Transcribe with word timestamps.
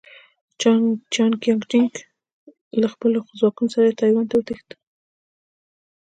چیانکایچک 1.13 1.93
له 2.81 2.87
خپلو 2.93 3.17
ځواکونو 3.39 3.71
سره 3.75 3.95
ټایوان 3.99 4.25
ته 4.29 4.35
وتښتېد. 4.37 4.79